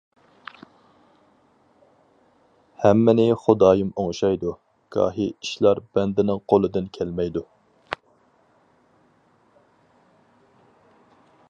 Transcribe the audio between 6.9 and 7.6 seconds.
كەلمەيدۇ.